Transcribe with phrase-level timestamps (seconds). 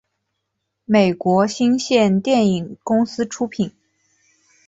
[0.85, 3.71] 美国新线电影公司出品。